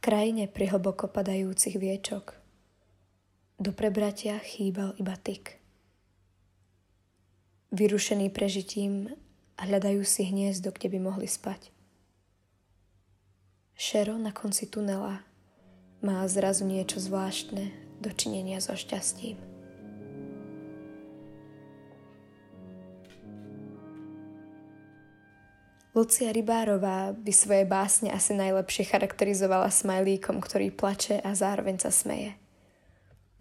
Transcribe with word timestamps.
krajine 0.00 0.48
pri 0.48 0.72
hlboko 0.72 1.12
padajúcich 1.12 1.76
viečok 1.76 2.40
do 3.60 3.76
prebratia 3.76 4.40
chýbal 4.40 4.96
iba 4.96 5.12
tyk. 5.20 5.60
Vyrušený 7.76 8.32
prežitím 8.32 9.12
hľadajú 9.60 10.00
si 10.02 10.24
hniezdo, 10.24 10.72
kde 10.72 10.88
by 10.96 10.98
mohli 10.98 11.28
spať. 11.28 11.68
Šero 13.76 14.16
na 14.16 14.32
konci 14.32 14.64
tunela 14.64 15.20
má 16.00 16.24
zrazu 16.24 16.64
niečo 16.64 16.96
zvláštne 16.96 17.68
dočinenia 18.00 18.64
so 18.64 18.72
šťastím. 18.72 19.49
Lucia 26.00 26.32
Rybárová 26.32 27.12
by 27.12 27.28
svoje 27.28 27.68
básne 27.68 28.08
asi 28.08 28.32
najlepšie 28.32 28.88
charakterizovala 28.88 29.68
smajlíkom, 29.68 30.40
ktorý 30.40 30.72
plače 30.72 31.20
a 31.20 31.36
zároveň 31.36 31.76
sa 31.76 31.92
smeje. 31.92 32.40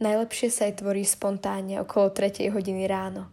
Najlepšie 0.04 0.52
sa 0.52 0.68
aj 0.68 0.84
tvorí 0.84 1.08
spontánne 1.08 1.80
okolo 1.80 2.12
3 2.12 2.52
hodiny 2.52 2.84
ráno. 2.84 3.32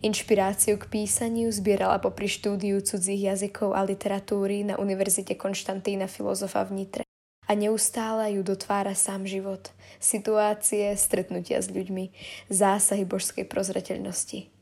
Inšpiráciu 0.00 0.80
k 0.80 0.88
písaniu 0.88 1.52
zbierala 1.52 2.00
popri 2.00 2.24
štúdiu 2.24 2.80
cudzích 2.80 3.28
jazykov 3.28 3.76
a 3.76 3.84
literatúry 3.84 4.64
na 4.64 4.80
Univerzite 4.80 5.36
Konštantína 5.36 6.08
filozofa 6.08 6.64
v 6.64 6.88
Nitre 6.88 7.04
a 7.44 7.52
neustále 7.52 8.32
ju 8.32 8.40
dotvára 8.40 8.96
sám 8.96 9.28
život, 9.28 9.76
situácie, 10.00 10.88
stretnutia 10.96 11.60
s 11.60 11.68
ľuďmi, 11.68 12.16
zásahy 12.48 13.04
božskej 13.04 13.44
prozreteľnosti. 13.44 14.53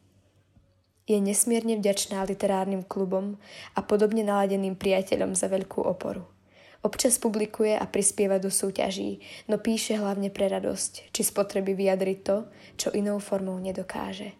Je 1.02 1.18
nesmierne 1.18 1.82
vďačná 1.82 2.22
literárnym 2.22 2.86
klubom 2.86 3.34
a 3.74 3.82
podobne 3.82 4.22
naladeným 4.22 4.78
priateľom 4.78 5.34
za 5.34 5.50
veľkú 5.50 5.82
oporu. 5.82 6.22
Občas 6.82 7.18
publikuje 7.18 7.78
a 7.78 7.86
prispieva 7.86 8.42
do 8.42 8.50
súťaží, 8.50 9.22
no 9.46 9.58
píše 9.58 9.98
hlavne 9.98 10.30
pre 10.34 10.50
radosť, 10.50 11.14
či 11.14 11.22
spotreby 11.22 11.74
vyjadriť 11.74 12.18
to, 12.22 12.36
čo 12.78 12.88
inou 12.94 13.18
formou 13.22 13.58
nedokáže. 13.58 14.34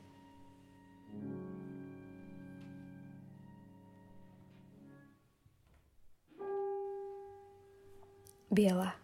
Biela. 8.53 8.95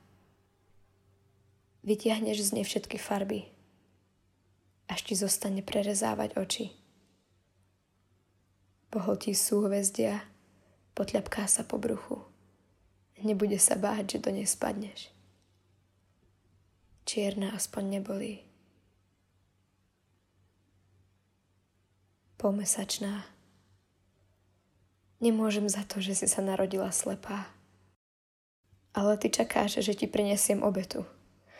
Vytiahneš 1.82 2.52
z 2.52 2.60
nej 2.60 2.66
všetky 2.68 3.00
farby, 3.00 3.48
až 4.92 5.00
ti 5.08 5.14
zostane 5.16 5.64
prerezávať 5.64 6.36
oči. 6.36 6.77
Pohltí 8.88 9.36
súhvezdia, 9.36 10.24
potľapká 10.96 11.44
sa 11.44 11.60
po 11.60 11.76
bruchu. 11.76 12.24
Nebude 13.20 13.60
sa 13.60 13.76
báť, 13.76 14.16
že 14.16 14.18
do 14.24 14.30
nej 14.32 14.48
spadneš. 14.48 15.12
Čierna 17.04 17.52
aspoň 17.52 18.00
nebolí. 18.00 18.48
Polmesačná. 22.40 23.28
Nemôžem 25.20 25.68
za 25.68 25.84
to, 25.84 26.00
že 26.00 26.24
si 26.24 26.26
sa 26.30 26.40
narodila 26.40 26.88
slepá. 26.88 27.52
Ale 28.96 29.20
ty 29.20 29.28
čakáš, 29.28 29.84
že 29.84 29.92
ti 29.92 30.08
prinesiem 30.08 30.64
obetu. 30.64 31.04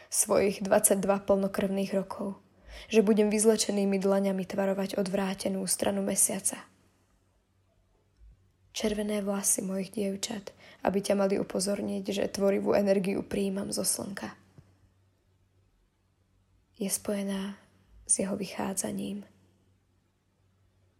Svojich 0.09 0.65
22 0.65 1.05
plnokrvných 1.29 1.93
rokov. 1.93 2.41
Že 2.89 3.05
budem 3.05 3.29
vyzlečenými 3.29 4.01
dlaňami 4.01 4.49
tvarovať 4.49 4.97
odvrátenú 4.97 5.61
stranu 5.69 6.01
mesiaca. 6.01 6.65
Červené 8.79 9.27
vlasy 9.27 9.67
mojich 9.67 9.91
dievčat 9.91 10.55
aby 10.83 10.98
ťa 11.03 11.15
mali 11.19 11.34
upozorniť, 11.43 12.05
že 12.07 12.31
tvorivú 12.31 12.75
energiu 12.75 13.27
príjmam 13.27 13.75
zo 13.75 13.83
slnka. 13.83 14.31
Je 16.79 16.87
spojená 16.87 17.59
s 18.06 18.23
jeho 18.23 18.39
vychádzaním. 18.39 19.27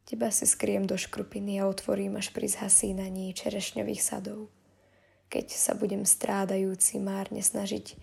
Teba 0.03 0.33
si 0.35 0.49
skriem 0.49 0.89
do 0.89 0.99
škrupiny 0.99 1.63
a 1.63 1.69
otvorím 1.69 2.19
až 2.19 2.35
pri 2.35 2.51
zhasínaní 2.51 3.31
čerešňových 3.37 4.03
sadov, 4.03 4.51
keď 5.31 5.53
sa 5.55 5.79
budem 5.79 6.03
strádajúci 6.03 6.99
márne 6.99 7.45
snažiť 7.45 7.95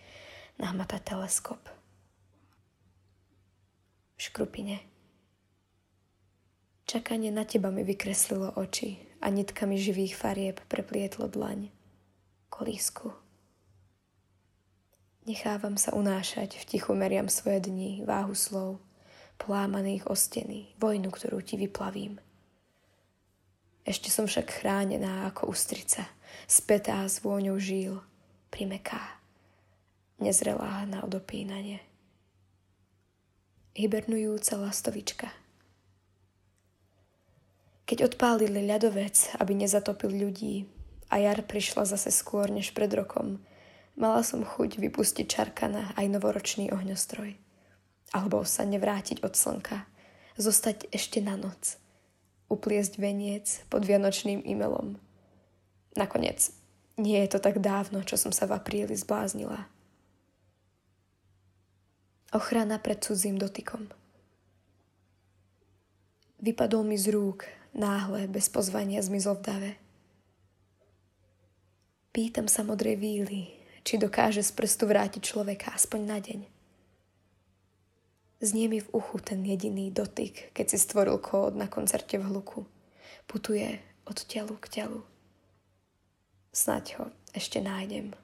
nahmatať 0.61 1.01
teleskop. 1.03 1.59
V 4.15 4.19
škrupine. 4.31 4.79
Čakanie 6.85 7.33
na 7.33 7.43
teba 7.43 7.73
mi 7.73 7.83
vykreslilo 7.83 8.55
oči 8.55 8.95
a 9.25 9.33
nitkami 9.33 9.81
živých 9.81 10.13
farieb 10.21 10.61
preplietlo 10.69 11.25
dlaň. 11.25 11.73
Kolísku. 12.53 13.09
Nechávam 15.25 15.81
sa 15.81 15.97
unášať, 15.97 16.61
v 16.61 16.63
tichu 16.69 16.93
meriam 16.93 17.25
svoje 17.25 17.65
dni, 17.65 18.05
váhu 18.05 18.37
slov, 18.37 18.77
plámaných 19.41 20.05
o 20.05 20.13
steny, 20.13 20.77
vojnu, 20.77 21.09
ktorú 21.09 21.41
ti 21.41 21.57
vyplavím. 21.57 22.21
Ešte 23.81 24.13
som 24.13 24.29
však 24.29 24.61
chránená 24.61 25.25
ako 25.25 25.49
ústrica, 25.49 26.05
spätá 26.45 27.01
s 27.09 27.25
vôňou 27.25 27.57
žíl, 27.57 28.05
primeká, 28.53 29.01
nezrelá 30.21 30.85
na 30.85 31.01
odopínanie. 31.01 31.81
Hibernujúca 33.73 34.61
lastovička– 34.61 35.33
keď 37.85 38.13
odpálili 38.13 38.65
ľadovec, 38.65 39.37
aby 39.37 39.53
nezatopil 39.53 40.09
ľudí 40.09 40.65
a 41.13 41.21
jar 41.21 41.45
prišla 41.45 41.85
zase 41.85 42.09
skôr 42.09 42.49
než 42.49 42.73
pred 42.73 42.89
rokom, 42.89 43.37
mala 43.93 44.25
som 44.25 44.41
chuť 44.41 44.81
vypustiť 44.81 45.25
čarkana 45.29 45.93
aj 45.93 46.05
novoročný 46.09 46.73
ohňostroj. 46.73 47.37
Alebo 48.13 48.41
sa 48.41 48.65
nevrátiť 48.65 49.21
od 49.21 49.37
slnka, 49.37 49.85
zostať 50.41 50.89
ešte 50.89 51.21
na 51.21 51.37
noc, 51.37 51.77
upliesť 52.49 52.97
veniec 52.97 53.61
pod 53.69 53.85
vianočným 53.85 54.41
e-mailom. 54.41 54.97
Nakoniec, 55.93 56.51
nie 56.97 57.21
je 57.21 57.37
to 57.37 57.39
tak 57.39 57.61
dávno, 57.61 58.01
čo 58.01 58.17
som 58.17 58.33
sa 58.33 58.49
v 58.49 58.57
apríli 58.57 58.97
zbláznila. 58.97 59.67
Ochrana 62.33 62.81
pred 62.81 62.99
cudzím 62.99 63.39
dotykom. 63.39 63.87
Vypadol 66.43 66.83
mi 66.83 66.99
z 66.99 67.15
rúk 67.15 67.47
náhle, 67.75 68.27
bez 68.31 68.49
pozvania 68.49 69.03
zmizol 69.03 69.37
v 69.39 69.45
dave. 69.45 69.71
Pýtam 72.15 72.47
sa 72.47 72.63
modrej 72.63 72.95
víly, 72.95 73.51
či 73.83 73.99
dokáže 73.99 74.39
z 74.39 74.51
prstu 74.55 74.87
vrátiť 74.87 75.19
človeka 75.19 75.75
aspoň 75.75 76.01
na 76.07 76.17
deň. 76.23 76.39
Znie 78.39 78.67
mi 78.71 78.79
v 78.79 78.91
uchu 78.95 79.19
ten 79.19 79.43
jediný 79.43 79.91
dotyk, 79.91 80.55
keď 80.55 80.65
si 80.71 80.77
stvoril 80.79 81.19
kód 81.19 81.55
na 81.55 81.67
koncerte 81.67 82.15
v 82.15 82.27
hluku. 82.31 82.63
Putuje 83.27 83.79
od 84.07 84.17
telu 84.27 84.55
k 84.59 84.67
telu. 84.69 85.03
Snaď 86.55 86.85
ho 86.99 87.05
ešte 87.35 87.59
nájdem. 87.59 88.15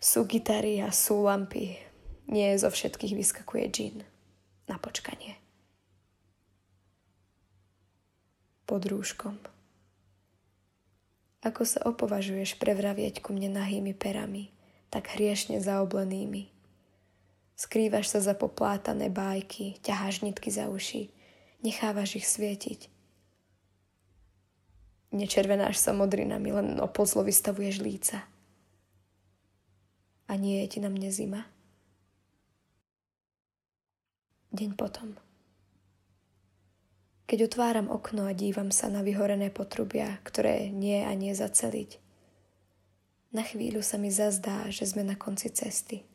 Sú 0.00 0.24
gitary 0.24 0.80
a 0.80 0.88
sú 0.88 1.28
lampy. 1.28 1.76
Nie 2.28 2.56
zo 2.56 2.72
všetkých 2.72 3.16
vyskakuje 3.16 3.64
džin. 3.68 3.96
Na 4.68 4.80
počkanie. 4.80 5.36
Pod 8.68 8.84
rúškom. 8.84 9.40
Ako 11.40 11.64
sa 11.64 11.80
opovažuješ 11.88 12.60
prevravieť 12.60 13.24
ku 13.24 13.32
mne 13.32 13.56
nahými 13.56 13.96
perami, 13.96 14.52
tak 14.92 15.08
hriešne 15.16 15.64
zaoblenými. 15.64 16.52
Skrývaš 17.56 18.12
sa 18.12 18.20
za 18.20 18.36
poplátané 18.36 19.08
bájky, 19.08 19.80
ťaháš 19.80 20.20
nitky 20.20 20.52
za 20.52 20.68
uši, 20.68 21.08
nechávaš 21.64 22.20
ich 22.20 22.28
svietiť. 22.28 22.92
Nečervenáš 25.16 25.80
sa 25.80 25.96
modrinami, 25.96 26.52
len 26.52 26.68
opozlo 26.84 27.24
vystavuješ 27.24 27.80
líca. 27.80 28.28
A 30.28 30.36
nie 30.36 30.60
je 30.60 30.76
ti 30.76 30.78
na 30.84 30.92
mne 30.92 31.08
zima? 31.08 31.48
Deň 34.52 34.76
potom. 34.76 35.16
Keď 37.28 37.44
otváram 37.44 37.92
okno 37.92 38.24
a 38.24 38.32
dívam 38.32 38.72
sa 38.72 38.88
na 38.88 39.04
vyhorené 39.04 39.52
potrubia, 39.52 40.16
ktoré 40.24 40.72
nie 40.72 41.04
a 41.04 41.12
nie 41.12 41.36
zaceliť, 41.36 42.00
na 43.36 43.44
chvíľu 43.44 43.84
sa 43.84 44.00
mi 44.00 44.08
zazdá, 44.08 44.64
že 44.72 44.88
sme 44.88 45.04
na 45.04 45.12
konci 45.12 45.52
cesty. 45.52 46.08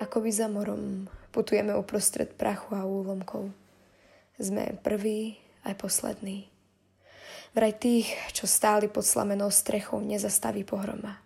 Ako 0.00 0.24
by 0.24 0.30
za 0.32 0.48
morom 0.48 1.12
putujeme 1.28 1.76
uprostred 1.76 2.32
prachu 2.40 2.72
a 2.72 2.88
úlomkov. 2.88 3.52
Sme 4.40 4.80
prví 4.80 5.36
aj 5.68 5.76
poslední. 5.76 6.48
Vraj 7.52 7.76
tých, 7.76 8.08
čo 8.32 8.48
stáli 8.48 8.88
pod 8.88 9.04
slamenou 9.04 9.52
strechou, 9.52 10.00
nezastaví 10.00 10.64
pohroma. 10.64 11.20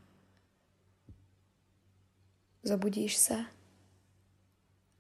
Zobudíš 2.67 3.15
sa 3.31 3.47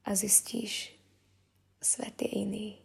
a 0.06 0.14
zistíš, 0.14 0.94
svet 1.82 2.14
je 2.22 2.30
iný. 2.30 2.83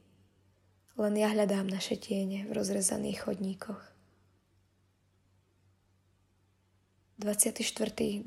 Len 1.00 1.16
ja 1.16 1.32
hľadám 1.32 1.72
naše 1.72 1.96
tiene 1.96 2.44
v 2.44 2.60
rozrezaných 2.60 3.24
chodníkoch. 3.24 3.80
24. 7.24 7.64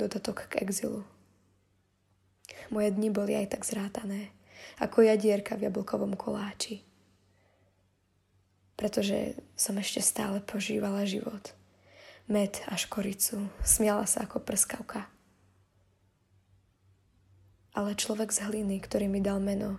dodatok 0.01 0.49
k 0.49 0.65
exilu. 0.65 1.05
Moje 2.73 2.89
dni 2.97 3.13
boli 3.13 3.37
aj 3.37 3.53
tak 3.53 3.69
zrátané, 3.69 4.33
ako 4.81 5.05
jadierka 5.05 5.61
v 5.61 5.69
jablkovom 5.69 6.17
koláči. 6.17 6.81
Pretože 8.81 9.37
som 9.53 9.77
ešte 9.77 10.01
stále 10.01 10.41
požívala 10.41 11.05
život. 11.05 11.53
Med 12.25 12.57
a 12.73 12.81
škoricu, 12.81 13.53
smiala 13.61 14.09
sa 14.09 14.25
ako 14.25 14.41
prskavka. 14.41 15.13
Ale 17.77 18.01
človek 18.01 18.33
z 18.33 18.49
hliny, 18.49 18.81
ktorý 18.81 19.13
mi 19.13 19.21
dal 19.21 19.45
meno, 19.45 19.77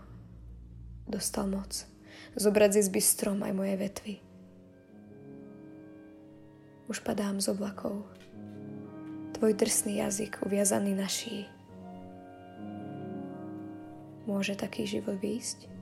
dostal 1.10 1.50
moc. 1.50 1.93
Zobrať 2.38 2.78
z 2.78 2.80
izby 2.86 3.02
strom 3.02 3.42
aj 3.42 3.54
moje 3.58 3.76
vetvy. 3.78 4.14
Už 6.92 7.02
padám 7.02 7.42
z 7.42 7.50
oblakov. 7.50 8.06
Tvoj 9.34 9.58
drsný 9.58 10.04
jazyk 10.04 10.46
uviazaný 10.46 10.94
na 10.94 11.10
šíji. 11.10 11.50
Môže 14.30 14.56
taký 14.56 14.86
život 14.86 15.18
výjsť? 15.20 15.73